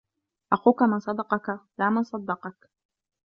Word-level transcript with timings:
أخوك 0.53 0.81
من 0.83 0.99
صَدَقك 0.99 1.59
لا 1.79 1.89
من 1.89 2.03
صدّقك 2.03 2.69